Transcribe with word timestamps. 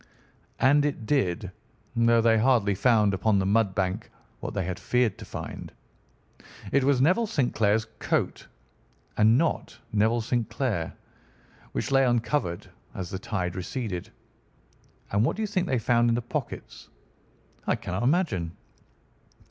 "And 0.59 0.83
it 0.83 1.05
did, 1.05 1.51
though 1.95 2.21
they 2.21 2.39
hardly 2.39 2.73
found 2.73 3.13
upon 3.13 3.37
the 3.37 3.45
mud 3.45 3.75
bank 3.75 4.09
what 4.39 4.55
they 4.55 4.65
had 4.65 4.79
feared 4.79 5.15
to 5.19 5.25
find. 5.25 5.71
It 6.71 6.83
was 6.83 6.99
Neville 7.01 7.27
St. 7.27 7.53
Clair's 7.53 7.85
coat, 7.99 8.47
and 9.15 9.37
not 9.37 9.77
Neville 9.93 10.21
St. 10.21 10.49
Clair, 10.49 10.93
which 11.73 11.91
lay 11.91 12.03
uncovered 12.03 12.67
as 12.95 13.11
the 13.11 13.19
tide 13.19 13.55
receded. 13.55 14.09
And 15.11 15.23
what 15.23 15.35
do 15.35 15.43
you 15.43 15.47
think 15.47 15.67
they 15.67 15.77
found 15.77 16.09
in 16.09 16.15
the 16.15 16.21
pockets?" 16.23 16.89
"I 17.67 17.75
cannot 17.75 18.01
imagine." 18.01 18.57